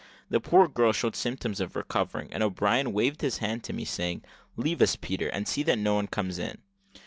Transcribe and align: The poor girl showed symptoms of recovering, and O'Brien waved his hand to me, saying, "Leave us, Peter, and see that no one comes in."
The 0.31 0.39
poor 0.39 0.67
girl 0.67 0.93
showed 0.93 1.15
symptoms 1.15 1.59
of 1.59 1.75
recovering, 1.75 2.33
and 2.33 2.41
O'Brien 2.41 2.91
waved 2.91 3.21
his 3.21 3.37
hand 3.37 3.63
to 3.65 3.71
me, 3.71 3.85
saying, 3.85 4.23
"Leave 4.57 4.81
us, 4.81 4.95
Peter, 4.95 5.27
and 5.29 5.47
see 5.47 5.61
that 5.61 5.77
no 5.77 5.93
one 5.93 6.07
comes 6.07 6.39
in." 6.39 6.57